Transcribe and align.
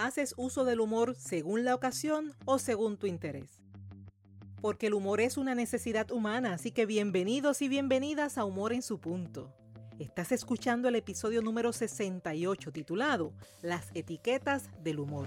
¿Haces 0.00 0.32
uso 0.36 0.64
del 0.64 0.78
humor 0.78 1.16
según 1.16 1.64
la 1.64 1.74
ocasión 1.74 2.32
o 2.44 2.60
según 2.60 2.98
tu 2.98 3.08
interés? 3.08 3.58
Porque 4.60 4.86
el 4.86 4.94
humor 4.94 5.20
es 5.20 5.36
una 5.36 5.56
necesidad 5.56 6.12
humana, 6.12 6.52
así 6.52 6.70
que 6.70 6.86
bienvenidos 6.86 7.62
y 7.62 7.68
bienvenidas 7.68 8.38
a 8.38 8.44
Humor 8.44 8.72
en 8.72 8.82
su 8.82 9.00
punto. 9.00 9.52
Estás 9.98 10.30
escuchando 10.30 10.86
el 10.86 10.94
episodio 10.94 11.42
número 11.42 11.72
68 11.72 12.70
titulado 12.70 13.32
Las 13.60 13.90
etiquetas 13.92 14.70
del 14.84 15.00
humor. 15.00 15.26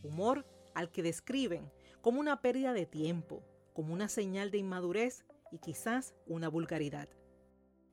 Humor 0.03 0.45
al 0.79 0.91
que 0.91 1.03
describen 1.03 1.69
como 2.01 2.21
una 2.21 2.41
pérdida 2.41 2.71
de 2.71 2.85
tiempo, 2.85 3.43
como 3.73 3.93
una 3.93 4.07
señal 4.07 4.49
de 4.49 4.59
inmadurez 4.59 5.25
y 5.51 5.59
quizás 5.59 6.15
una 6.25 6.47
vulgaridad. 6.47 7.09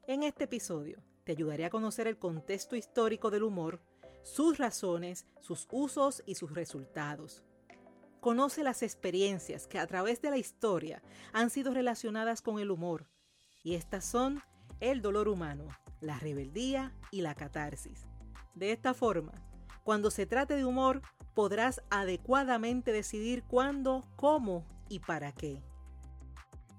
En 0.07 0.23
este 0.23 0.45
episodio 0.45 1.03
te 1.25 1.33
ayudaré 1.33 1.65
a 1.65 1.71
conocer 1.71 2.07
el 2.07 2.17
contexto 2.17 2.77
histórico 2.77 3.31
del 3.31 3.43
humor, 3.43 3.81
sus 4.23 4.59
razones, 4.59 5.27
sus 5.41 5.67
usos 5.73 6.23
y 6.27 6.37
sus 6.37 6.55
resultados. 6.55 7.43
Conoce 8.21 8.63
las 8.63 8.85
experiencias 8.85 9.67
que 9.67 9.81
a 9.81 9.87
través 9.89 10.23
de 10.23 10.31
la 10.31 10.39
historia 10.39 11.03
han 11.33 11.51
sido 11.51 11.75
relacionadas 11.75 12.41
con 12.41 12.61
el 12.61 12.71
humor, 12.71 13.09
y 13.65 13.75
estas 13.75 14.05
son 14.05 14.43
el 14.79 15.03
dolor 15.03 15.27
humano, 15.27 15.67
la 16.01 16.21
rebeldía 16.21 16.95
y 17.11 17.23
la 17.23 17.35
catarsis. 17.35 18.07
De 18.55 18.71
esta 18.71 18.95
forma, 18.95 19.33
cuando 19.87 20.11
se 20.11 20.27
trate 20.27 20.57
de 20.57 20.65
humor, 20.65 21.01
podrás 21.33 21.81
adecuadamente 21.91 22.91
decidir 22.91 23.45
cuándo, 23.45 24.05
cómo 24.17 24.67
y 24.89 24.99
para 24.99 25.31
qué. 25.31 25.63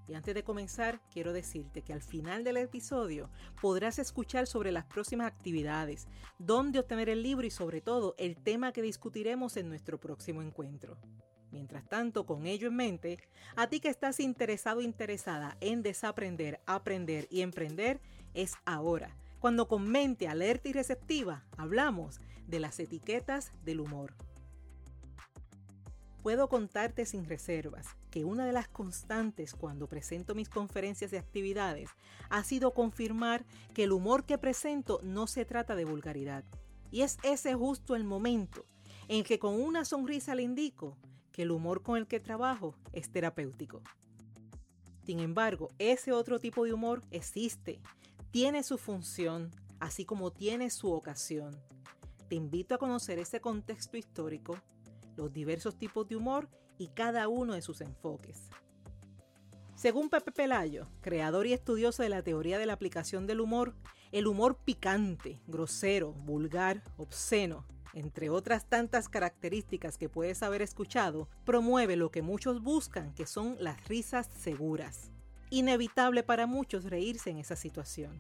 Y 0.10 0.14
antes 0.14 0.36
de 0.36 0.44
comenzar, 0.44 1.00
quiero 1.14 1.32
decirte 1.32 1.84
que 1.84 1.94
al 1.94 2.02
final 2.02 2.44
del 2.44 2.58
episodio 2.58 3.30
podrás 3.62 3.98
escuchar 3.98 4.46
sobre 4.46 4.74
las 4.74 4.84
próximas 4.84 5.28
actividades, 5.28 6.10
dónde 6.38 6.80
obtener 6.80 7.08
el 7.08 7.24
libro 7.24 7.48
y 7.48 7.50
sobre 7.50 7.80
todo 7.80 8.14
el 8.18 8.36
tema 8.36 8.74
que 8.74 8.82
discutiremos 8.82 9.56
en 9.56 9.70
nuestro 9.70 10.02
próximo 10.02 10.42
encuentro. 10.42 10.98
Mientras 11.50 11.88
tanto, 11.88 12.26
con 12.26 12.46
ello 12.46 12.68
en 12.68 12.76
mente, 12.76 13.20
a 13.56 13.68
ti 13.68 13.80
que 13.80 13.88
estás 13.88 14.20
interesado 14.20 14.80
o 14.80 14.84
interesada 14.84 15.56
en 15.62 15.82
desaprender, 15.82 16.60
aprender 16.66 17.26
y 17.32 17.40
emprender, 17.40 18.02
es 18.34 18.56
ahora, 18.66 19.16
cuando 19.40 19.70
con 19.70 19.88
mente 19.88 20.28
alerta 20.28 20.68
y 20.68 20.74
receptiva 20.74 21.46
hablamos 21.56 22.20
de 22.48 22.60
las 22.60 22.80
etiquetas 22.80 23.52
del 23.64 23.80
humor. 23.80 24.16
Puedo 26.24 26.50
contarte 26.50 27.06
sin 27.06 27.26
reservas 27.26 27.88
que 28.10 28.26
una 28.26 28.46
de 28.46 28.52
las 28.52 28.68
constantes 28.68 29.54
cuando 29.54 29.88
presento 29.88 30.36
mis 30.36 30.50
conferencias 30.50 31.12
de 31.12 31.20
actividades 31.20 31.90
ha 32.30 32.44
sido 32.44 32.74
confirmar 32.74 33.46
que 33.74 33.84
el 33.84 33.94
humor 33.94 34.26
que 34.26 34.38
presento 34.38 35.00
no 35.04 35.28
se 35.28 35.46
trata 35.46 35.76
de 35.76 35.86
vulgaridad. 35.86 36.44
Y 36.92 37.02
es 37.02 37.18
ese 37.24 37.54
justo 37.54 37.96
el 37.96 38.04
momento 38.04 38.66
en 39.08 39.24
que 39.24 39.40
con 39.40 39.54
una 39.54 39.86
sonrisa 39.86 40.36
le 40.36 40.44
indico 40.44 40.98
que 41.32 41.44
el 41.44 41.52
humor 41.52 41.82
con 41.82 41.98
el 41.98 42.08
que 42.08 42.20
trabajo 42.20 42.76
es 42.92 43.10
terapéutico. 43.10 43.82
Sin 45.06 45.20
embargo, 45.20 45.70
ese 45.78 46.12
otro 46.12 46.40
tipo 46.40 46.66
de 46.66 46.74
humor 46.74 47.02
existe, 47.12 47.80
tiene 48.32 48.64
su 48.64 48.78
función, 48.78 49.52
así 49.80 50.04
como 50.04 50.32
tiene 50.32 50.70
su 50.70 50.92
ocasión. 50.92 51.56
Te 52.30 52.36
invito 52.36 52.76
a 52.76 52.78
conocer 52.78 53.20
ese 53.20 53.40
contexto 53.40 53.98
histórico 53.98 54.58
los 55.16 55.34
diversos 55.34 55.78
tipos 55.78 56.08
de 56.08 56.16
humor 56.16 56.50
y 56.78 56.90
cada 56.90 57.28
uno 57.28 57.54
de 57.54 57.62
sus 57.62 57.82
enfoques. 57.82 58.50
Según 59.76 60.10
Pepe 60.10 60.32
Pelayo, 60.32 60.88
creador 61.02 61.48
y 61.48 61.54
estudioso 61.54 62.04
de 62.04 62.10
la 62.10 62.24
teoría 62.24 62.58
de 62.58 62.66
la 62.66 62.74
aplicación 62.74 63.28
del 63.28 63.42
humor, 63.42 63.76
el 64.12 64.28
humor 64.28 64.58
picante, 64.64 65.42
grosero, 65.48 66.14
vulgar, 66.14 66.84
obsceno, 66.98 67.66
entre 67.94 68.30
otras 68.30 68.66
tantas 68.66 69.10
características 69.10 69.98
que 69.98 70.10
puedes 70.10 70.44
haber 70.44 70.62
escuchado, 70.62 71.30
promueve 71.46 71.96
lo 71.96 72.12
que 72.12 72.22
muchos 72.22 72.62
buscan, 72.62 73.14
que 73.14 73.26
son 73.26 73.56
las 73.60 73.88
risas 73.88 74.28
seguras. 74.38 75.12
Inevitable 75.50 76.24
para 76.24 76.46
muchos 76.46 76.86
reírse 76.86 77.30
en 77.30 77.38
esa 77.38 77.56
situación. 77.56 78.18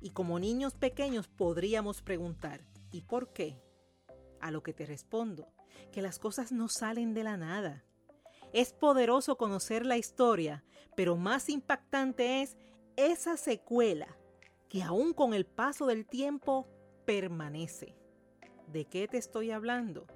Y 0.00 0.10
como 0.10 0.38
niños 0.38 0.74
pequeños 0.74 1.28
podríamos 1.28 2.00
preguntar, 2.00 2.62
¿y 2.90 3.02
por 3.02 3.32
qué? 3.32 3.60
A 4.40 4.50
lo 4.50 4.62
que 4.62 4.72
te 4.72 4.86
respondo, 4.86 5.52
que 5.92 6.02
las 6.02 6.18
cosas 6.18 6.52
no 6.52 6.68
salen 6.68 7.14
de 7.14 7.24
la 7.24 7.36
nada. 7.36 7.84
Es 8.52 8.72
poderoso 8.72 9.36
conocer 9.36 9.86
la 9.86 9.96
historia, 9.96 10.64
pero 10.96 11.16
más 11.16 11.48
impactante 11.48 12.42
es 12.42 12.56
esa 12.96 13.36
secuela 13.36 14.08
que 14.68 14.82
aún 14.82 15.12
con 15.12 15.34
el 15.34 15.46
paso 15.46 15.86
del 15.86 16.06
tiempo 16.06 16.68
permanece. 17.04 17.96
¿De 18.68 18.84
qué 18.84 19.08
te 19.08 19.18
estoy 19.18 19.50
hablando? 19.50 20.06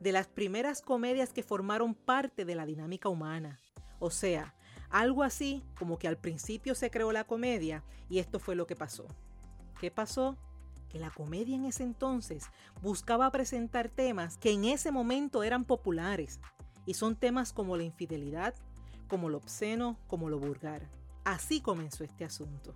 De 0.00 0.12
las 0.12 0.28
primeras 0.28 0.82
comedias 0.82 1.32
que 1.32 1.42
formaron 1.42 1.94
parte 1.94 2.44
de 2.44 2.54
la 2.54 2.66
dinámica 2.66 3.08
humana. 3.08 3.60
O 3.98 4.10
sea, 4.10 4.54
algo 4.90 5.22
así 5.22 5.64
como 5.78 5.98
que 5.98 6.06
al 6.06 6.18
principio 6.18 6.74
se 6.74 6.90
creó 6.90 7.12
la 7.12 7.24
comedia 7.24 7.82
y 8.08 8.18
esto 8.18 8.38
fue 8.38 8.54
lo 8.54 8.66
que 8.66 8.76
pasó. 8.76 9.06
¿Qué 9.80 9.90
pasó? 9.90 10.36
La 10.98 11.10
comedia 11.10 11.56
en 11.56 11.64
ese 11.64 11.82
entonces 11.82 12.44
buscaba 12.82 13.30
presentar 13.30 13.88
temas 13.88 14.36
que 14.36 14.52
en 14.52 14.64
ese 14.64 14.90
momento 14.90 15.42
eran 15.42 15.64
populares, 15.64 16.40
y 16.86 16.94
son 16.94 17.16
temas 17.16 17.52
como 17.52 17.76
la 17.76 17.84
infidelidad, 17.84 18.54
como 19.08 19.28
lo 19.28 19.38
obsceno, 19.38 19.98
como 20.06 20.28
lo 20.28 20.38
vulgar. 20.38 20.90
Así 21.24 21.60
comenzó 21.60 22.04
este 22.04 22.24
asunto. 22.24 22.74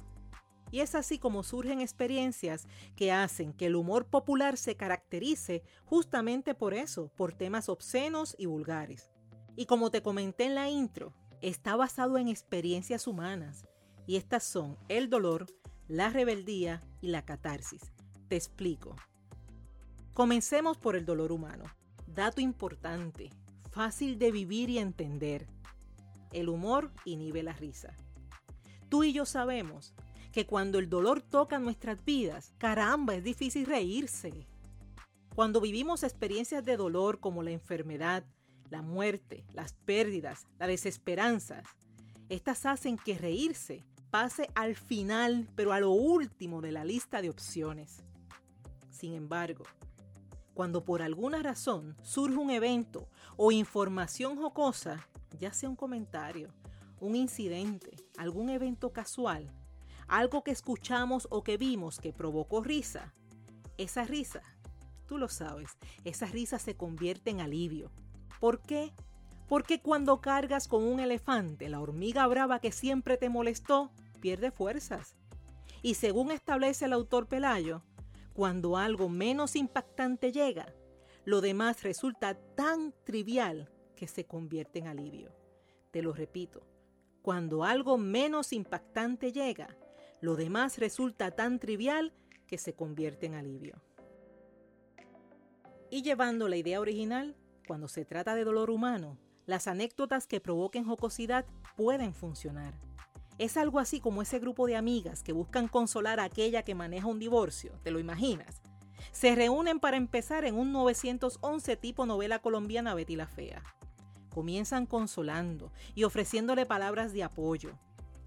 Y 0.71 0.81
es 0.81 0.95
así 0.95 1.19
como 1.19 1.43
surgen 1.43 1.81
experiencias 1.81 2.67
que 2.95 3.13
hacen 3.13 3.53
que 3.53 3.67
el 3.67 3.77
humor 3.77 4.07
popular 4.07 4.57
se 4.57 4.77
caracterice 4.77 5.63
justamente 5.85 6.55
por 6.55 6.75
eso, 6.75 7.11
por 7.17 7.33
temas 7.33 7.69
obscenos 7.69 8.37
y 8.39 8.47
vulgares. 8.47 9.11
Y 9.57 9.67
como 9.67 9.91
te 9.91 10.03
comenté 10.03 10.45
en 10.45 10.55
la 10.55 10.69
intro, 10.69 11.15
está 11.41 11.77
basado 11.77 12.19
en 12.19 12.29
experiencias 12.29 13.07
humanas, 13.07 13.67
y 14.07 14.17
estas 14.17 14.45
son 14.45 14.77
el 14.89 15.09
dolor, 15.09 15.47
la 15.87 16.11
rebeldía 16.11 16.83
y 17.01 17.09
la 17.09 17.25
catarsis. 17.25 17.93
Te 18.29 18.37
explico. 18.37 18.95
Comencemos 20.13 20.77
por 20.77 20.97
el 20.97 21.07
dolor 21.07 21.33
humano. 21.33 21.65
Dato 22.07 22.43
importante, 22.43 23.31
fácil 23.71 24.19
de 24.19 24.31
vivir 24.31 24.69
y 24.69 24.79
entender. 24.79 25.47
El 26.33 26.51
humor 26.51 26.93
inhibe 27.07 27.43
la 27.43 27.55
risa. 27.55 27.95
Tú 28.91 29.03
y 29.05 29.15
yo 29.15 29.25
sabemos 29.25 29.95
que 30.31 30.47
cuando 30.47 30.79
el 30.79 30.91
dolor 30.91 31.23
toca 31.23 31.59
nuestras 31.59 32.05
vidas, 32.05 32.53
caramba, 32.59 33.15
es 33.15 33.25
difícil 33.25 33.65
reírse. 33.65 34.47
Cuando 35.35 35.61
vivimos 35.61 36.03
experiencias 36.03 36.65
de 36.65 36.77
dolor 36.77 37.21
como 37.21 37.43
la 37.43 37.53
enfermedad, 37.53 38.25
la 38.69 38.83
muerte, 38.83 39.47
las 39.55 39.73
pérdidas, 39.73 40.47
la 40.59 40.67
desesperanza, 40.67 41.63
estas 42.29 42.67
hacen 42.67 42.99
que 42.99 43.17
reírse 43.17 43.85
pase 44.11 44.51
al 44.55 44.75
final, 44.75 45.49
pero 45.55 45.73
a 45.73 45.81
lo 45.81 45.91
último 45.91 46.61
de 46.61 46.73
la 46.73 46.85
lista 46.85 47.23
de 47.23 47.31
opciones. 47.31 48.03
Sin 48.99 49.15
embargo, 49.15 49.63
cuando 50.55 50.85
por 50.85 51.03
alguna 51.03 51.41
razón 51.41 51.97
surge 52.03 52.37
un 52.37 52.51
evento 52.51 53.09
o 53.37 53.53
información 53.53 54.37
jocosa, 54.37 55.07
ya 55.39 55.53
sea 55.53 55.69
un 55.69 55.77
comentario, 55.77 56.53
un 56.99 57.15
incidente, 57.15 57.95
algún 58.17 58.51
evento 58.51 58.93
casual, 58.93 59.55
algo 60.09 60.43
que 60.43 60.51
escuchamos 60.51 61.29
o 61.31 61.45
que 61.45 61.57
vimos 61.59 62.01
que 62.01 62.13
provocó 62.13 62.61
risa, 62.61 63.15
esa 63.77 64.03
risa, 64.03 64.43
tú 65.07 65.17
lo 65.17 65.29
sabes, 65.29 65.79
esa 66.03 66.27
risa 66.27 66.59
se 66.59 66.75
convierte 66.75 67.31
en 67.31 67.41
alivio. 67.41 67.93
¿Por 68.41 68.61
qué? 68.63 68.93
Porque 69.47 69.81
cuando 69.81 70.21
cargas 70.21 70.67
con 70.67 70.83
un 70.83 70.99
elefante, 70.99 71.69
la 71.69 71.79
hormiga 71.79 72.27
brava 72.27 72.59
que 72.59 72.73
siempre 72.73 73.17
te 73.17 73.29
molestó, 73.29 73.93
pierde 74.21 74.51
fuerzas. 74.51 75.15
Y 75.83 75.95
según 75.95 76.33
establece 76.33 76.87
el 76.87 76.93
autor 76.93 77.29
Pelayo, 77.29 77.85
cuando 78.39 78.77
algo 78.77 79.09
menos 79.09 79.57
impactante 79.57 80.31
llega, 80.31 80.73
lo 81.25 81.41
demás 81.41 81.83
resulta 81.83 82.35
tan 82.55 82.95
trivial 83.03 83.69
que 83.97 84.07
se 84.07 84.27
convierte 84.27 84.79
en 84.79 84.87
alivio. 84.87 85.35
Te 85.91 86.03
lo 86.03 86.13
repito, 86.13 86.65
cuando 87.21 87.65
algo 87.65 87.99
menos 87.99 88.53
impactante 88.53 89.33
llega, 89.33 89.77
lo 90.21 90.37
demás 90.37 90.79
resulta 90.79 91.33
tan 91.33 91.59
trivial 91.59 92.13
que 92.47 92.59
se 92.59 92.75
convierte 92.75 93.27
en 93.27 93.35
alivio. 93.35 93.83
Y 95.91 96.03
llevando 96.03 96.47
la 96.47 96.59
idea 96.59 96.81
original, 96.81 97.35
cuando 97.67 97.89
se 97.89 98.05
trata 98.05 98.37
de 98.37 98.45
dolor 98.45 98.71
humano, 98.71 99.19
las 99.47 99.67
anécdotas 99.67 100.29
que 100.29 100.41
provoquen 100.41 100.85
jocosidad 100.85 101.45
pueden 101.77 102.15
funcionar. 102.15 102.88
Es 103.39 103.57
algo 103.57 103.79
así 103.79 104.01
como 104.01 104.21
ese 104.21 104.41
grupo 104.41 104.67
de 104.67 104.77
amigas 104.77 105.23
que 105.23 105.33
buscan 105.33 105.69
consolar 105.69 106.19
a 106.19 106.25
aquella 106.25 106.65
que 106.65 106.75
maneja 106.75 107.07
un 107.07 107.21
divorcio, 107.21 107.73
¿te 107.85 107.93
lo 107.93 108.01
imaginas? 108.01 108.61
Se 109.13 109.35
reúnen 109.37 109.79
para 109.79 109.97
empezar 109.97 110.45
en 110.45 110.57
un 110.57 110.73
911 110.73 111.77
tipo 111.77 112.05
novela 112.05 112.41
colombiana 112.41 112.95
Betty 112.95 113.15
la 113.15 113.29
Fea. 113.29 113.63
Comienzan 114.31 114.87
consolando 114.87 115.73
y 115.95 116.05
ofreciéndole 116.05 116.67
palabras 116.67 117.13
de 117.13 117.23
apoyo. 117.23 117.79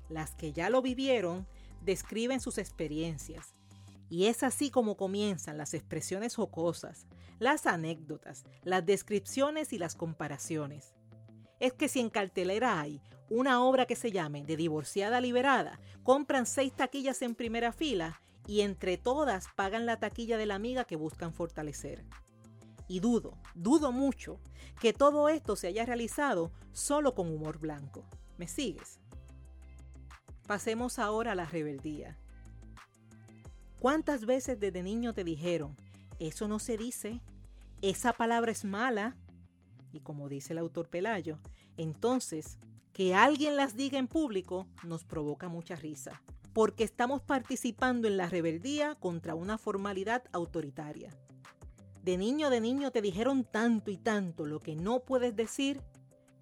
Las 0.09 0.35
que 0.35 0.53
ya 0.53 0.69
lo 0.69 0.81
vivieron 0.81 1.45
describen 1.81 2.39
sus 2.39 2.57
experiencias. 2.57 3.53
Y 4.09 4.25
es 4.25 4.43
así 4.43 4.71
como 4.71 4.97
comienzan 4.97 5.57
las 5.57 5.73
expresiones 5.73 6.35
jocosas, 6.35 7.05
las 7.39 7.65
anécdotas, 7.65 8.43
las 8.63 8.85
descripciones 8.85 9.73
y 9.73 9.77
las 9.77 9.95
comparaciones. 9.95 10.93
Es 11.59 11.73
que 11.73 11.87
si 11.87 11.99
en 11.99 12.09
cartelera 12.09 12.79
hay 12.79 13.01
una 13.31 13.63
obra 13.63 13.85
que 13.85 13.95
se 13.95 14.11
llame 14.11 14.43
De 14.43 14.57
divorciada 14.57 15.21
liberada, 15.21 15.79
compran 16.03 16.45
seis 16.45 16.73
taquillas 16.75 17.21
en 17.21 17.33
primera 17.33 17.71
fila 17.71 18.21
y 18.45 18.59
entre 18.59 18.97
todas 18.97 19.45
pagan 19.55 19.85
la 19.85 19.99
taquilla 19.99 20.37
de 20.37 20.45
la 20.45 20.55
amiga 20.55 20.83
que 20.83 20.97
buscan 20.97 21.33
fortalecer. 21.33 22.03
Y 22.89 22.99
dudo, 22.99 23.37
dudo 23.55 23.93
mucho 23.93 24.41
que 24.81 24.91
todo 24.91 25.29
esto 25.29 25.55
se 25.55 25.67
haya 25.67 25.85
realizado 25.85 26.51
solo 26.73 27.15
con 27.15 27.33
humor 27.33 27.57
blanco. 27.57 28.03
¿Me 28.37 28.49
sigues? 28.49 28.99
Pasemos 30.45 30.99
ahora 30.99 31.31
a 31.31 31.35
la 31.35 31.45
rebeldía. 31.45 32.17
¿Cuántas 33.79 34.25
veces 34.25 34.59
desde 34.59 34.83
niño 34.83 35.13
te 35.13 35.23
dijeron, 35.23 35.77
eso 36.19 36.49
no 36.49 36.59
se 36.59 36.75
dice, 36.75 37.21
esa 37.81 38.11
palabra 38.11 38.51
es 38.51 38.65
mala? 38.65 39.15
Y 39.93 40.01
como 40.01 40.27
dice 40.27 40.51
el 40.51 40.59
autor 40.59 40.89
Pelayo, 40.89 41.39
entonces 41.77 42.59
que 42.93 43.15
alguien 43.15 43.55
las 43.55 43.75
diga 43.75 43.97
en 43.97 44.07
público 44.07 44.67
nos 44.83 45.03
provoca 45.03 45.49
mucha 45.49 45.75
risa, 45.75 46.21
porque 46.53 46.83
estamos 46.83 47.21
participando 47.21 48.07
en 48.07 48.17
la 48.17 48.27
rebeldía 48.27 48.95
contra 48.95 49.35
una 49.35 49.57
formalidad 49.57 50.23
autoritaria. 50.33 51.09
De 52.03 52.17
niño 52.17 52.49
de 52.49 52.61
niño 52.61 52.91
te 52.91 53.01
dijeron 53.01 53.43
tanto 53.43 53.91
y 53.91 53.97
tanto 53.97 54.45
lo 54.45 54.59
que 54.59 54.75
no 54.75 55.01
puedes 55.01 55.35
decir 55.35 55.81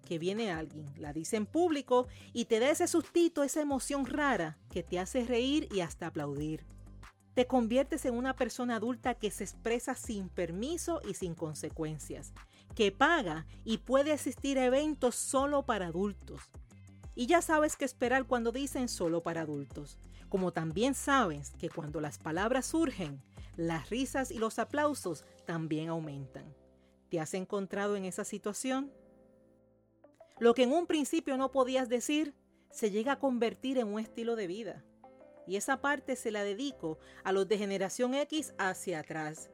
que 0.06 0.18
viene 0.18 0.50
alguien, 0.50 0.86
la 0.96 1.12
dice 1.12 1.36
en 1.36 1.46
público 1.46 2.08
y 2.32 2.46
te 2.46 2.58
da 2.58 2.70
ese 2.70 2.88
sustito, 2.88 3.44
esa 3.44 3.60
emoción 3.60 4.06
rara 4.06 4.58
que 4.70 4.82
te 4.82 4.98
hace 4.98 5.24
reír 5.24 5.68
y 5.70 5.80
hasta 5.80 6.08
aplaudir. 6.08 6.64
Te 7.34 7.46
conviertes 7.46 8.04
en 8.06 8.14
una 8.14 8.34
persona 8.34 8.76
adulta 8.76 9.14
que 9.14 9.30
se 9.30 9.44
expresa 9.44 9.94
sin 9.94 10.28
permiso 10.28 11.00
y 11.08 11.14
sin 11.14 11.34
consecuencias, 11.34 12.32
que 12.74 12.92
paga 12.92 13.46
y 13.64 13.78
puede 13.78 14.12
asistir 14.12 14.58
a 14.58 14.64
eventos 14.64 15.14
solo 15.14 15.64
para 15.64 15.86
adultos. 15.86 16.50
Y 17.14 17.26
ya 17.26 17.42
sabes 17.42 17.76
qué 17.76 17.84
esperar 17.84 18.26
cuando 18.26 18.52
dicen 18.52 18.88
solo 18.88 19.22
para 19.22 19.42
adultos, 19.42 19.98
como 20.28 20.52
también 20.52 20.94
sabes 20.94 21.52
que 21.58 21.68
cuando 21.68 22.00
las 22.00 22.18
palabras 22.18 22.66
surgen, 22.66 23.22
las 23.56 23.90
risas 23.90 24.30
y 24.30 24.38
los 24.38 24.58
aplausos 24.58 25.24
también 25.44 25.88
aumentan. 25.88 26.54
¿Te 27.10 27.20
has 27.20 27.34
encontrado 27.34 27.96
en 27.96 28.04
esa 28.04 28.24
situación? 28.24 28.92
Lo 30.38 30.54
que 30.54 30.62
en 30.62 30.72
un 30.72 30.86
principio 30.86 31.36
no 31.36 31.50
podías 31.50 31.88
decir, 31.88 32.34
se 32.70 32.90
llega 32.90 33.12
a 33.12 33.18
convertir 33.18 33.76
en 33.78 33.88
un 33.88 34.00
estilo 34.00 34.36
de 34.36 34.46
vida. 34.46 34.84
Y 35.46 35.56
esa 35.56 35.80
parte 35.80 36.16
se 36.16 36.30
la 36.30 36.44
dedico 36.44 36.98
a 37.24 37.32
los 37.32 37.48
de 37.48 37.58
generación 37.58 38.14
X 38.14 38.54
hacia 38.56 39.00
atrás, 39.00 39.50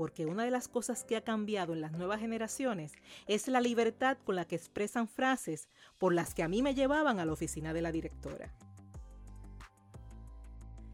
porque 0.00 0.24
una 0.24 0.44
de 0.44 0.50
las 0.50 0.66
cosas 0.66 1.04
que 1.04 1.14
ha 1.14 1.20
cambiado 1.20 1.74
en 1.74 1.82
las 1.82 1.92
nuevas 1.92 2.20
generaciones 2.20 2.94
es 3.26 3.48
la 3.48 3.60
libertad 3.60 4.16
con 4.24 4.34
la 4.34 4.46
que 4.46 4.56
expresan 4.56 5.08
frases 5.08 5.68
por 5.98 6.14
las 6.14 6.32
que 6.32 6.42
a 6.42 6.48
mí 6.48 6.62
me 6.62 6.74
llevaban 6.74 7.20
a 7.20 7.26
la 7.26 7.34
oficina 7.34 7.74
de 7.74 7.82
la 7.82 7.92
directora. 7.92 8.50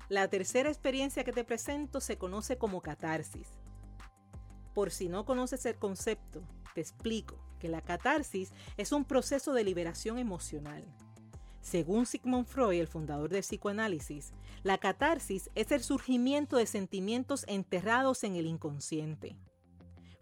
La 0.09 0.27
tercera 0.27 0.71
experiencia 0.71 1.23
que 1.23 1.31
te 1.31 1.45
presento 1.45 2.01
se 2.01 2.19
conoce 2.19 2.59
como 2.59 2.81
catarsis. 2.81 3.47
Por 4.75 4.91
si 4.91 5.09
no 5.09 5.25
conoces 5.25 5.65
el 5.67 5.77
concepto, 5.77 6.43
te 6.75 6.81
explico 6.81 7.39
que 7.61 7.69
la 7.69 7.83
catarsis 7.83 8.53
es 8.77 8.91
un 8.91 9.05
proceso 9.05 9.53
de 9.53 9.63
liberación 9.63 10.19
emocional 10.19 10.85
según 11.67 12.07
Sigmund 12.07 12.47
Freud, 12.47 12.81
el 12.81 12.87
fundador 12.87 13.29
del 13.29 13.43
psicoanálisis, 13.43 14.33
la 14.63 14.79
catarsis 14.79 15.51
es 15.57 15.73
el 15.73 15.83
surgimiento 15.83 16.59
de 16.59 16.67
sentimientos 16.67 17.45
enterrados 17.49 18.23
en 18.23 18.37
el 18.37 18.47
inconsciente. 18.47 19.37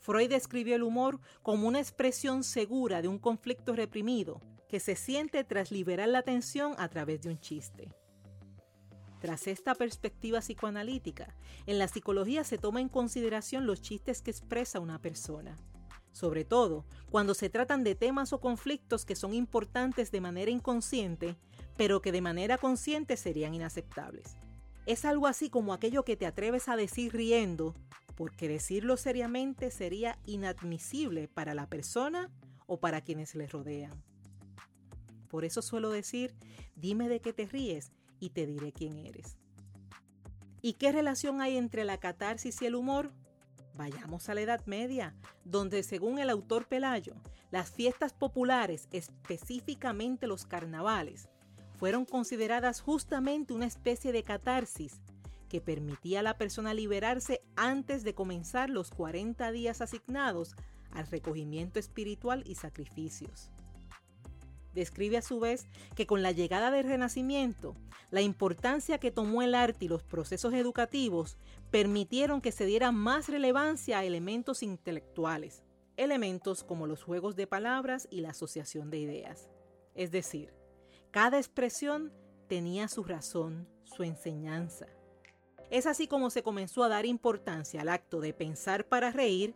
Freud 0.01 0.31
describió 0.31 0.75
el 0.75 0.83
humor 0.83 1.21
como 1.43 1.69
una 1.69 1.81
expresión 1.81 2.45
segura 2.45 3.03
de 3.03 3.09
un 3.09 3.19
conflicto 3.19 3.75
reprimido 3.75 4.41
que 4.71 4.81
se 4.81 4.97
siente 4.97 5.45
tras 5.45 5.71
liberar 5.71 6.09
la 6.09 6.23
tensión 6.23 6.75
a 6.79 6.89
través 6.89 7.21
de 7.21 7.29
un 7.29 7.39
chiste. 7.39 7.93
Tras 9.21 9.47
esta 9.47 9.75
perspectiva 9.75 10.39
psicoanalítica, 10.39 11.37
en 11.67 11.79
la 11.79 11.89
psicología 11.89 12.45
se 12.45 12.57
toma 12.57 12.81
en 12.81 12.89
consideración 12.89 13.67
los 13.67 13.83
chistes 13.83 14.23
que 14.23 14.31
expresa 14.31 14.81
una 14.81 14.99
persona 14.99 15.59
sobre 16.15 16.45
todo 16.45 16.87
cuando 17.11 17.35
se 17.35 17.51
tratan 17.51 17.85
de 17.85 17.95
temas 17.95 18.33
o 18.33 18.41
conflictos 18.41 19.05
que 19.05 19.17
son 19.17 19.35
importantes 19.35 20.11
de 20.13 20.21
manera 20.21 20.51
inconsciente, 20.51 21.37
pero 21.77 22.01
que 22.01 22.13
de 22.13 22.23
manera 22.23 22.57
consciente 22.57 23.17
serían 23.17 23.53
inaceptables. 23.53 24.37
Es 24.87 25.05
algo 25.05 25.27
así 25.27 25.51
como 25.51 25.75
aquello 25.75 26.05
que 26.05 26.17
te 26.17 26.27
atreves 26.27 26.69
a 26.69 26.77
decir 26.77 27.13
riendo, 27.13 27.75
porque 28.15 28.49
decirlo 28.49 28.97
seriamente 28.97 29.71
sería 29.71 30.19
inadmisible 30.25 31.27
para 31.27 31.53
la 31.53 31.69
persona 31.69 32.31
o 32.67 32.79
para 32.79 33.01
quienes 33.01 33.35
le 33.35 33.49
rodean. 33.49 33.93
Por 35.29 35.45
eso 35.45 35.63
suelo 35.63 35.91
decir, 35.91 36.33
dime 36.77 37.09
de 37.09 37.21
qué 37.21 37.33
te 37.33 37.47
ríes 37.47 37.91
y 38.21 38.31
te 38.31 38.47
diré 38.47 38.73
quién 38.73 38.99
eres. 38.99 39.37
¿Y 40.63 40.75
qué 40.75 40.93
relación 40.93 41.41
hay 41.41 41.57
entre 41.57 41.85
la 41.85 41.99
catarsis 41.99 42.63
y 42.63 42.67
el 42.67 42.77
humor? 42.77 43.11
Vayamos 43.75 44.29
a 44.29 44.35
la 44.35 44.41
Edad 44.41 44.65
Media, 44.67 45.15
donde 45.45 45.83
según 45.83 46.19
el 46.19 46.31
autor 46.31 46.67
Pelayo, 46.67 47.15
las 47.51 47.71
fiestas 47.71 48.13
populares, 48.13 48.89
específicamente 48.93 50.27
los 50.27 50.47
carnavales, 50.47 51.29
fueron 51.77 52.05
consideradas 52.05 52.81
justamente 52.81 53.53
una 53.53 53.67
especie 53.67 54.13
de 54.13 54.23
catarsis 54.23 55.01
que 55.49 55.61
permitía 55.61 56.21
a 56.21 56.23
la 56.23 56.39
persona 56.39 56.73
liberarse 56.73 57.43
antes 57.57 58.05
de 58.05 58.15
comenzar 58.15 58.71
los 58.71 58.91
40 58.91 59.51
días 59.53 59.81
asignados 59.81 60.55
al 60.93 61.07
recogimiento 61.09 61.79
espiritual 61.79 62.45
y 62.47 62.55
sacrificios. 62.55 63.51
Describe 64.75 65.17
a 65.17 65.23
su 65.23 65.39
vez 65.39 65.69
que 65.95 66.07
con 66.07 66.23
la 66.23 66.33
llegada 66.33 66.73
del 66.73 66.85
Renacimiento, 66.85 67.77
la 68.11 68.23
importancia 68.23 68.99
que 68.99 69.13
tomó 69.13 69.43
el 69.43 69.55
arte 69.55 69.85
y 69.85 69.89
los 69.89 70.03
procesos 70.03 70.53
educativos 70.53 71.39
permitieron 71.71 72.41
que 72.41 72.51
se 72.51 72.67
diera 72.67 72.91
más 72.91 73.29
relevancia 73.29 74.01
a 74.01 74.05
elementos 74.05 74.65
intelectuales, 74.65 75.63
elementos 75.97 76.65
como 76.65 76.89
los 76.89 77.05
juegos 77.05 77.37
de 77.37 77.47
palabras 77.47 78.09
y 78.11 78.21
la 78.21 78.31
asociación 78.31 78.91
de 78.91 78.99
ideas. 78.99 79.49
Es 79.95 80.11
decir, 80.11 80.53
cada 81.13 81.39
expresión 81.39 82.13
tenía 82.49 82.89
su 82.89 83.05
razón, 83.05 83.69
su 83.85 84.03
enseñanza. 84.03 84.87
Es 85.71 85.87
así 85.87 86.09
como 86.09 86.31
se 86.31 86.43
comenzó 86.43 86.83
a 86.83 86.89
dar 86.89 87.07
importancia 87.07 87.81
al 87.81 87.89
acto 87.89 88.21
de 88.21 88.35
pensar 88.35 88.89
para 88.89 89.13
reír, 89.13 89.55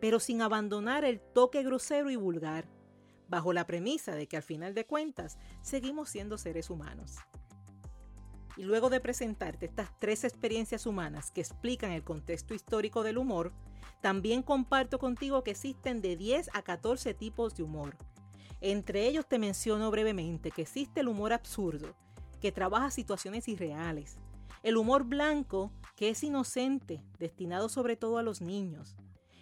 pero 0.00 0.18
sin 0.18 0.42
abandonar 0.42 1.04
el 1.04 1.20
toque 1.20 1.62
grosero 1.62 2.10
y 2.10 2.16
vulgar 2.16 2.75
bajo 3.28 3.52
la 3.52 3.66
premisa 3.66 4.14
de 4.14 4.26
que 4.26 4.36
al 4.36 4.42
final 4.42 4.74
de 4.74 4.86
cuentas 4.86 5.38
seguimos 5.62 6.08
siendo 6.08 6.38
seres 6.38 6.70
humanos. 6.70 7.16
Y 8.56 8.62
luego 8.62 8.88
de 8.88 9.00
presentarte 9.00 9.66
estas 9.66 9.90
tres 9.98 10.24
experiencias 10.24 10.86
humanas 10.86 11.30
que 11.30 11.42
explican 11.42 11.90
el 11.90 12.04
contexto 12.04 12.54
histórico 12.54 13.02
del 13.02 13.18
humor, 13.18 13.52
también 14.00 14.42
comparto 14.42 14.98
contigo 14.98 15.42
que 15.44 15.50
existen 15.50 16.00
de 16.00 16.16
10 16.16 16.50
a 16.54 16.62
14 16.62 17.12
tipos 17.14 17.54
de 17.54 17.62
humor. 17.62 17.96
Entre 18.60 19.06
ellos 19.06 19.26
te 19.26 19.38
menciono 19.38 19.90
brevemente 19.90 20.50
que 20.50 20.62
existe 20.62 21.00
el 21.00 21.08
humor 21.08 21.32
absurdo, 21.32 21.94
que 22.40 22.52
trabaja 22.52 22.90
situaciones 22.90 23.48
irreales. 23.48 24.16
El 24.62 24.76
humor 24.76 25.04
blanco, 25.04 25.70
que 25.94 26.08
es 26.08 26.22
inocente, 26.22 27.02
destinado 27.18 27.68
sobre 27.68 27.96
todo 27.96 28.18
a 28.18 28.22
los 28.22 28.40
niños. 28.40 28.96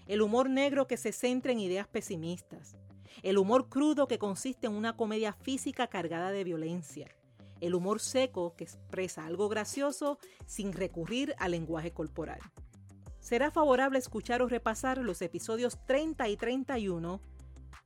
El 0.07 0.23
humor 0.23 0.50
negro 0.50 0.87
que 0.87 0.97
se 0.97 1.12
centra 1.12 1.53
en 1.53 1.61
ideas 1.61 1.87
pesimistas. 1.87 2.76
El 3.23 3.38
humor 3.38 3.68
crudo 3.68 4.06
que 4.06 4.18
consiste 4.18 4.66
en 4.66 4.75
una 4.75 4.97
comedia 4.97 5.33
física 5.33 5.87
cargada 5.87 6.30
de 6.30 6.44
violencia. 6.44 7.09
El 7.61 7.75
humor 7.75 8.00
seco 8.00 8.54
que 8.56 8.64
expresa 8.64 9.26
algo 9.26 9.49
gracioso 9.49 10.18
sin 10.47 10.73
recurrir 10.73 11.35
al 11.38 11.52
lenguaje 11.52 11.92
corporal. 11.92 12.40
Será 13.21 13.50
favorable 13.50 13.99
escuchar 13.99 14.44
repasar 14.47 14.99
los 14.99 15.23
episodios 15.23 15.78
30 15.87 16.28
y 16.28 16.37
31 16.37 17.21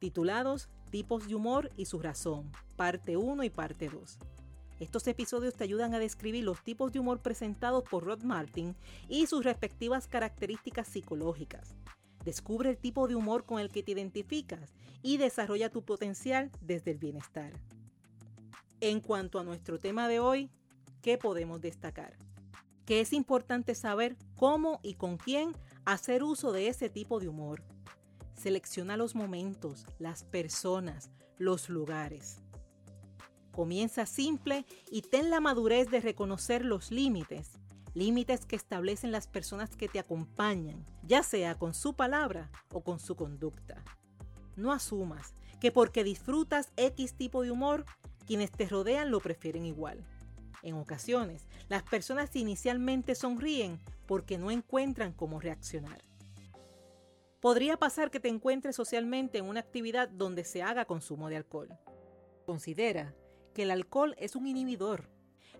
titulados 0.00 0.68
Tipos 0.90 1.28
de 1.28 1.34
humor 1.34 1.70
y 1.76 1.84
su 1.84 1.98
razón, 1.98 2.50
parte 2.76 3.16
1 3.18 3.44
y 3.44 3.50
parte 3.50 3.90
2. 3.90 4.18
Estos 4.80 5.06
episodios 5.06 5.54
te 5.54 5.64
ayudan 5.64 5.92
a 5.92 5.98
describir 5.98 6.44
los 6.44 6.62
tipos 6.62 6.92
de 6.92 7.00
humor 7.00 7.20
presentados 7.20 7.84
por 7.84 8.04
Rod 8.04 8.22
Martin 8.22 8.74
y 9.08 9.26
sus 9.26 9.44
respectivas 9.44 10.08
características 10.08 10.88
psicológicas. 10.88 11.74
Descubre 12.24 12.70
el 12.70 12.78
tipo 12.78 13.08
de 13.08 13.14
humor 13.14 13.44
con 13.44 13.60
el 13.60 13.70
que 13.70 13.82
te 13.82 13.92
identificas 13.92 14.74
y 15.02 15.16
desarrolla 15.16 15.70
tu 15.70 15.82
potencial 15.82 16.50
desde 16.60 16.90
el 16.90 16.98
bienestar. 16.98 17.52
En 18.80 19.00
cuanto 19.00 19.38
a 19.38 19.44
nuestro 19.44 19.78
tema 19.78 20.08
de 20.08 20.20
hoy, 20.20 20.50
¿qué 21.02 21.18
podemos 21.18 21.60
destacar? 21.60 22.16
Que 22.84 23.00
es 23.00 23.12
importante 23.12 23.74
saber 23.74 24.16
cómo 24.36 24.80
y 24.82 24.94
con 24.94 25.16
quién 25.16 25.52
hacer 25.84 26.22
uso 26.22 26.52
de 26.52 26.68
ese 26.68 26.88
tipo 26.88 27.20
de 27.20 27.28
humor. 27.28 27.62
Selecciona 28.34 28.96
los 28.96 29.14
momentos, 29.14 29.84
las 29.98 30.24
personas, 30.24 31.10
los 31.38 31.68
lugares. 31.68 32.40
Comienza 33.52 34.06
simple 34.06 34.64
y 34.90 35.02
ten 35.02 35.30
la 35.30 35.40
madurez 35.40 35.90
de 35.90 36.00
reconocer 36.00 36.64
los 36.64 36.92
límites, 36.92 37.58
límites 37.94 38.44
que 38.44 38.56
establecen 38.56 39.12
las 39.12 39.26
personas 39.26 39.76
que 39.76 39.88
te 39.88 39.98
acompañan, 39.98 40.84
ya 41.02 41.22
sea 41.22 41.56
con 41.56 41.74
su 41.74 41.94
palabra 41.94 42.50
o 42.72 42.82
con 42.82 43.00
su 43.00 43.16
conducta. 43.16 43.82
No 44.56 44.72
asumas 44.72 45.34
que 45.60 45.72
porque 45.72 46.04
disfrutas 46.04 46.72
X 46.76 47.14
tipo 47.14 47.42
de 47.42 47.50
humor, 47.50 47.84
quienes 48.26 48.50
te 48.50 48.66
rodean 48.66 49.10
lo 49.10 49.20
prefieren 49.20 49.64
igual. 49.64 50.04
En 50.62 50.74
ocasiones, 50.74 51.46
las 51.68 51.82
personas 51.82 52.34
inicialmente 52.34 53.14
sonríen 53.14 53.78
porque 54.06 54.38
no 54.38 54.50
encuentran 54.50 55.12
cómo 55.12 55.40
reaccionar. 55.40 56.02
Podría 57.40 57.76
pasar 57.76 58.10
que 58.10 58.18
te 58.18 58.28
encuentres 58.28 58.74
socialmente 58.74 59.38
en 59.38 59.44
una 59.44 59.60
actividad 59.60 60.08
donde 60.08 60.44
se 60.44 60.62
haga 60.62 60.86
consumo 60.86 61.28
de 61.28 61.36
alcohol. 61.36 61.68
Considera 62.44 63.14
que 63.54 63.62
el 63.62 63.70
alcohol 63.70 64.16
es 64.18 64.34
un 64.34 64.46
inhibidor. 64.46 65.08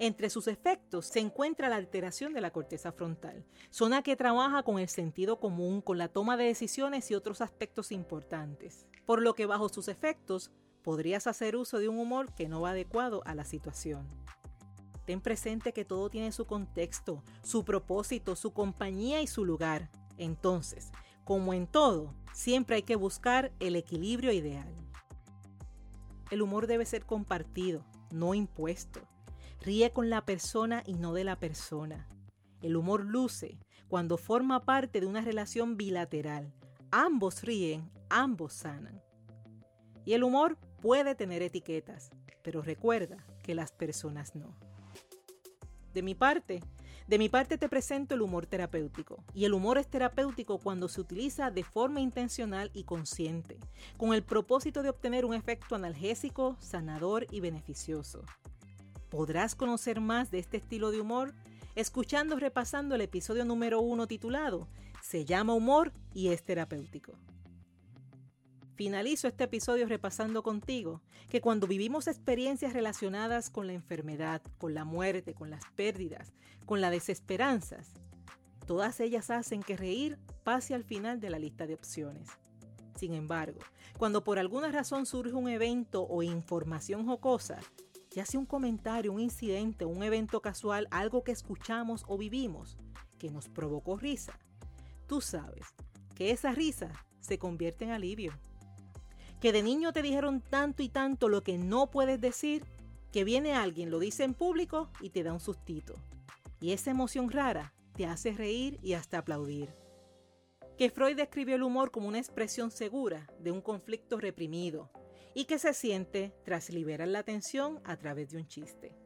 Entre 0.00 0.31
sus 0.31 0.47
efectos 0.47 1.07
se 1.07 1.19
encuentra 1.19 1.69
la 1.69 1.75
alteración 1.75 2.33
de 2.33 2.40
la 2.40 2.52
corteza 2.52 2.93
frontal, 2.93 3.45
zona 3.71 4.02
que 4.02 4.14
trabaja 4.14 4.62
con 4.62 4.78
el 4.78 4.88
sentido 4.88 5.40
común, 5.40 5.81
con 5.83 5.99
la 5.99 6.07
toma 6.07 6.37
de 6.37 6.45
decisiones 6.45 7.11
y 7.11 7.17
otros 7.17 7.40
aspectos 7.40 7.90
importantes, 7.90 8.87
por 9.07 9.21
lo 9.21 9.35
que 9.35 9.47
bajo 9.47 9.69
sus 9.69 9.88
efectos 9.88 10.52
podrías 10.83 11.26
hacer 11.26 11.57
uso 11.57 11.78
de 11.78 11.88
un 11.88 11.99
humor 11.99 12.33
que 12.33 12.49
no 12.49 12.61
va 12.61 12.71
adecuado 12.71 13.23
a 13.25 13.35
la 13.35 13.45
situación. 13.45 14.07
Ten 15.05 15.21
presente 15.21 15.73
que 15.73 15.85
todo 15.85 16.11
tiene 16.11 16.31
su 16.31 16.47
contexto, 16.47 17.25
su 17.43 17.64
propósito, 17.64 18.37
su 18.37 18.52
compañía 18.52 19.21
y 19.21 19.26
su 19.26 19.45
lugar. 19.45 19.90
Entonces, 20.17 20.93
como 21.25 21.55
en 21.55 21.67
todo, 21.67 22.14
siempre 22.33 22.76
hay 22.76 22.83
que 22.83 22.95
buscar 22.95 23.50
el 23.59 23.75
equilibrio 23.75 24.31
ideal. 24.31 24.73
El 26.31 26.43
humor 26.43 26.69
debe 26.69 26.85
ser 26.85 27.05
compartido, 27.05 27.85
no 28.12 28.35
impuesto. 28.35 29.00
Ríe 29.60 29.90
con 29.92 30.08
la 30.08 30.24
persona 30.24 30.82
y 30.86 30.94
no 30.94 31.12
de 31.12 31.24
la 31.24 31.36
persona. 31.36 32.08
El 32.62 32.76
humor 32.76 33.04
luce 33.04 33.58
cuando 33.88 34.16
forma 34.16 34.64
parte 34.64 35.00
de 35.00 35.06
una 35.06 35.20
relación 35.20 35.76
bilateral. 35.76 36.52
Ambos 36.90 37.42
ríen, 37.42 37.90
ambos 38.08 38.52
sanan. 38.52 39.02
Y 40.04 40.14
el 40.14 40.22
humor 40.22 40.56
puede 40.80 41.14
tener 41.14 41.42
etiquetas, 41.42 42.10
pero 42.42 42.62
recuerda 42.62 43.26
que 43.42 43.54
las 43.54 43.72
personas 43.72 44.34
no. 44.34 44.56
De 45.92 46.02
mi 46.02 46.14
parte, 46.14 46.62
de 47.08 47.18
mi 47.18 47.28
parte 47.28 47.56
te 47.56 47.68
presento 47.68 48.14
el 48.14 48.22
humor 48.22 48.46
terapéutico. 48.46 49.24
Y 49.34 49.44
el 49.46 49.54
humor 49.54 49.78
es 49.78 49.88
terapéutico 49.88 50.58
cuando 50.58 50.88
se 50.88 51.00
utiliza 51.00 51.50
de 51.50 51.64
forma 51.64 52.00
intencional 52.00 52.70
y 52.74 52.84
consciente, 52.84 53.58
con 53.96 54.14
el 54.14 54.22
propósito 54.22 54.82
de 54.82 54.90
obtener 54.90 55.24
un 55.24 55.34
efecto 55.34 55.74
analgésico, 55.74 56.56
sanador 56.60 57.26
y 57.30 57.40
beneficioso. 57.40 58.24
Podrás 59.10 59.54
conocer 59.54 60.00
más 60.00 60.30
de 60.30 60.38
este 60.38 60.58
estilo 60.58 60.90
de 60.90 61.00
humor 61.00 61.34
escuchando 61.74 62.36
repasando 62.36 62.94
el 62.94 63.00
episodio 63.00 63.44
número 63.44 63.80
uno 63.80 64.06
titulado 64.06 64.68
Se 65.00 65.24
llama 65.24 65.54
humor 65.54 65.92
y 66.12 66.28
es 66.28 66.42
terapéutico. 66.42 67.12
Finalizo 68.74 69.26
este 69.26 69.44
episodio 69.44 69.86
repasando 69.88 70.42
contigo 70.42 71.00
que 71.30 71.40
cuando 71.40 71.66
vivimos 71.66 72.06
experiencias 72.06 72.74
relacionadas 72.74 73.50
con 73.50 73.66
la 73.66 73.72
enfermedad, 73.72 74.42
con 74.58 74.74
la 74.74 74.84
muerte, 74.84 75.34
con 75.34 75.50
las 75.50 75.64
pérdidas, 75.74 76.32
con 76.66 76.80
las 76.80 76.90
desesperanzas, 76.90 77.94
todas 78.66 79.00
ellas 79.00 79.30
hacen 79.30 79.62
que 79.62 79.76
reír 79.76 80.18
pase 80.44 80.74
al 80.74 80.84
final 80.84 81.18
de 81.18 81.30
la 81.30 81.38
lista 81.38 81.66
de 81.66 81.74
opciones. 81.74 82.28
Sin 82.94 83.14
embargo, 83.14 83.60
cuando 83.96 84.22
por 84.22 84.38
alguna 84.38 84.70
razón 84.70 85.06
surge 85.06 85.32
un 85.32 85.48
evento 85.48 86.02
o 86.02 86.22
información 86.22 87.06
jocosa, 87.06 87.58
ya 88.18 88.26
sea 88.26 88.40
un 88.40 88.46
comentario, 88.46 89.12
un 89.12 89.20
incidente, 89.20 89.84
un 89.84 90.02
evento 90.02 90.42
casual, 90.42 90.88
algo 90.90 91.22
que 91.22 91.30
escuchamos 91.30 92.04
o 92.08 92.18
vivimos, 92.18 92.76
que 93.16 93.30
nos 93.30 93.48
provocó 93.48 93.96
risa, 93.96 94.37
tú 95.06 95.20
sabes 95.20 95.68
que 96.16 96.32
esa 96.32 96.50
risa 96.50 96.90
se 97.20 97.38
convierte 97.38 97.84
en 97.84 97.92
alivio 97.92 98.32
que 99.40 99.52
de 99.52 99.62
niño 99.62 99.92
te 99.92 100.02
dijeron 100.02 100.40
tanto 100.40 100.82
y 100.82 100.88
tanto 100.88 101.28
lo 101.28 101.44
que 101.44 101.58
no 101.58 101.92
puedes 101.92 102.20
decir, 102.20 102.64
que 103.12 103.22
viene 103.22 103.54
alguien, 103.54 103.88
lo 103.88 104.00
dice 104.00 104.25
en 104.25 104.34
público 104.34 104.90
y 105.00 105.10
te 105.10 105.22
da 105.22 105.32
un 105.32 105.38
sustito. 105.38 105.94
Y 106.60 106.72
esa 106.72 106.90
emoción 106.90 107.30
rara 107.30 107.72
te 107.94 108.04
hace 108.04 108.32
reír 108.32 108.80
y 108.82 108.94
hasta 108.94 109.18
aplaudir. 109.18 109.72
Que 110.76 110.90
Freud 110.90 111.14
describió 111.14 111.54
el 111.54 111.62
humor 111.62 111.92
como 111.92 112.08
una 112.08 112.18
expresión 112.18 112.72
segura 112.72 113.28
de 113.38 113.52
un 113.52 113.60
conflicto 113.60 114.18
reprimido 114.18 114.90
y 115.35 115.44
que 115.44 115.58
se 115.58 115.75
siente 115.75 116.35
tras 116.44 116.70
liberar 116.70 117.08
la 117.08 117.23
tensión 117.23 117.80
a 117.85 117.97
través 117.97 118.30
de 118.30 118.38
un 118.38 118.47
chiste. 118.47 118.97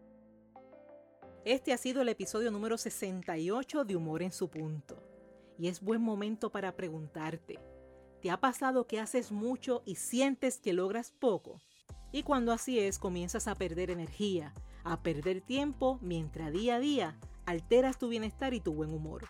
Este 1.44 1.72
ha 1.72 1.76
sido 1.76 2.02
el 2.02 2.08
episodio 2.08 2.50
número 2.50 2.78
68 2.78 3.84
de 3.84 3.96
Humor 3.96 4.22
en 4.22 4.32
su 4.32 4.48
punto. 4.48 5.02
Y 5.58 5.68
es 5.68 5.80
buen 5.80 6.00
momento 6.00 6.50
para 6.50 6.74
preguntarte, 6.76 7.58
¿Te 8.22 8.30
ha 8.30 8.38
pasado 8.38 8.86
que 8.86 9.00
haces 9.00 9.32
mucho 9.32 9.82
y 9.84 9.96
sientes 9.96 10.60
que 10.60 10.72
logras 10.72 11.10
poco? 11.10 11.60
Y 12.12 12.22
cuando 12.22 12.52
así 12.52 12.78
es, 12.78 13.00
comienzas 13.00 13.48
a 13.48 13.56
perder 13.56 13.90
energía, 13.90 14.54
a 14.84 15.02
perder 15.02 15.40
tiempo, 15.40 15.98
mientras 16.00 16.52
día 16.52 16.76
a 16.76 16.78
día 16.78 17.18
alteras 17.46 17.98
tu 17.98 18.06
bienestar 18.06 18.54
y 18.54 18.60
tu 18.60 18.74
buen 18.74 18.94
humor. 18.94 19.24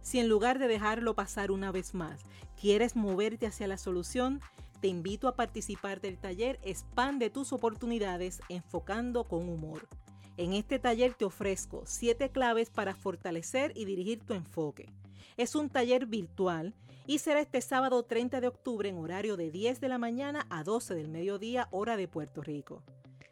Si 0.00 0.18
en 0.18 0.28
lugar 0.30 0.58
de 0.58 0.68
dejarlo 0.68 1.14
pasar 1.14 1.50
una 1.50 1.70
vez 1.70 1.92
más, 1.92 2.22
quieres 2.58 2.96
moverte 2.96 3.46
hacia 3.46 3.68
la 3.68 3.76
solución, 3.76 4.40
te 4.80 4.88
invito 4.88 5.28
a 5.28 5.36
participar 5.36 6.00
del 6.00 6.18
taller 6.18 6.58
Expande 6.62 7.30
tus 7.30 7.52
oportunidades 7.52 8.40
enfocando 8.48 9.22
con 9.24 9.48
humor. 9.48 9.88
En 10.36 10.52
este 10.52 10.78
taller 10.78 11.14
te 11.14 11.24
ofrezco 11.24 11.82
7 11.84 12.30
claves 12.30 12.70
para 12.70 12.94
fortalecer 12.94 13.72
y 13.74 13.86
dirigir 13.86 14.20
tu 14.20 14.34
enfoque. 14.34 14.92
Es 15.36 15.54
un 15.54 15.68
taller 15.68 16.06
virtual 16.06 16.74
y 17.06 17.18
será 17.18 17.40
este 17.40 17.60
sábado 17.60 18.04
30 18.04 18.40
de 18.40 18.48
octubre 18.48 18.88
en 18.88 18.98
horario 18.98 19.36
de 19.36 19.50
10 19.50 19.80
de 19.80 19.88
la 19.88 19.98
mañana 19.98 20.46
a 20.50 20.62
12 20.62 20.94
del 20.94 21.08
mediodía 21.08 21.66
hora 21.70 21.96
de 21.96 22.06
Puerto 22.06 22.42
Rico. 22.42 22.84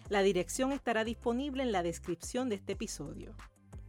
La 0.08 0.22
dirección 0.22 0.70
estará 0.70 1.02
disponible 1.04 1.64
en 1.64 1.72
la 1.72 1.82
descripción 1.82 2.48
de 2.48 2.54
este 2.54 2.74
episodio. 2.74 3.34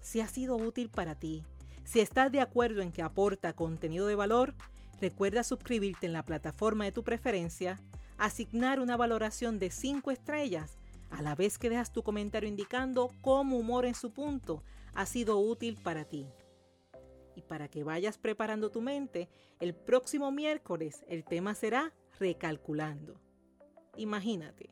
Si 0.00 0.20
ha 0.20 0.28
sido 0.28 0.56
útil 0.56 0.90
para 0.90 1.16
ti, 1.16 1.42
si 1.84 2.00
estás 2.00 2.30
de 2.30 2.40
acuerdo 2.40 2.82
en 2.82 2.92
que 2.92 3.02
aporta 3.02 3.52
contenido 3.52 4.06
de 4.06 4.14
valor, 4.14 4.54
recuerda 5.00 5.42
suscribirte 5.42 6.06
en 6.06 6.12
la 6.12 6.24
plataforma 6.24 6.84
de 6.84 6.92
tu 6.92 7.02
preferencia, 7.02 7.80
asignar 8.16 8.78
una 8.78 8.96
valoración 8.96 9.58
de 9.58 9.70
5 9.70 10.10
estrellas, 10.10 10.78
a 11.10 11.22
la 11.22 11.34
vez 11.34 11.58
que 11.58 11.68
dejas 11.68 11.92
tu 11.92 12.02
comentario 12.02 12.48
indicando 12.48 13.10
cómo 13.20 13.58
humor 13.58 13.84
en 13.84 13.94
su 13.94 14.12
punto 14.12 14.62
ha 14.94 15.06
sido 15.06 15.38
útil 15.38 15.78
para 15.82 16.04
ti. 16.04 16.26
Y 17.36 17.42
para 17.42 17.68
que 17.68 17.84
vayas 17.84 18.18
preparando 18.18 18.70
tu 18.70 18.80
mente, 18.80 19.28
el 19.60 19.74
próximo 19.74 20.30
miércoles 20.30 21.04
el 21.08 21.24
tema 21.24 21.54
será 21.54 21.92
recalculando. 22.18 23.20
Imagínate, 23.96 24.70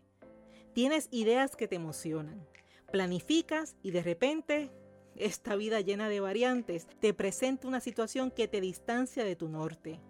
tienes 0.72 1.08
ideas 1.10 1.56
que 1.56 1.68
te 1.68 1.76
emocionan, 1.76 2.46
planificas 2.90 3.76
y 3.82 3.90
de 3.90 4.02
repente 4.02 4.70
esta 5.16 5.56
vida 5.56 5.80
llena 5.80 6.08
de 6.08 6.20
variantes 6.20 6.86
te 7.00 7.12
presenta 7.12 7.66
una 7.66 7.80
situación 7.80 8.30
que 8.30 8.48
te 8.48 8.60
distancia 8.60 9.24
de 9.24 9.36
tu 9.36 9.48
norte. 9.48 10.00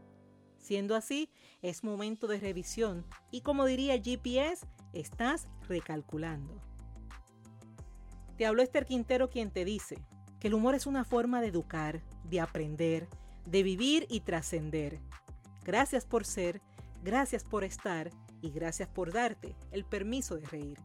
Siendo 0.58 0.94
así, 0.94 1.30
es 1.62 1.84
momento 1.84 2.26
de 2.26 2.38
revisión 2.38 3.06
y 3.30 3.40
como 3.40 3.64
diría 3.64 4.00
GPS, 4.02 4.66
estás 4.92 5.48
recalculando. 5.68 6.60
Te 8.36 8.46
habló 8.46 8.62
Esther 8.62 8.84
Quintero 8.84 9.30
quien 9.30 9.50
te 9.50 9.64
dice 9.64 9.98
que 10.38 10.48
el 10.48 10.54
humor 10.54 10.74
es 10.74 10.86
una 10.86 11.04
forma 11.04 11.40
de 11.40 11.48
educar, 11.48 12.02
de 12.24 12.40
aprender, 12.40 13.08
de 13.46 13.62
vivir 13.62 14.06
y 14.08 14.20
trascender. 14.20 15.00
Gracias 15.64 16.04
por 16.04 16.24
ser, 16.24 16.60
gracias 17.02 17.44
por 17.44 17.64
estar 17.64 18.10
y 18.40 18.50
gracias 18.50 18.88
por 18.88 19.12
darte 19.12 19.56
el 19.72 19.84
permiso 19.84 20.36
de 20.36 20.46
reír. 20.46 20.78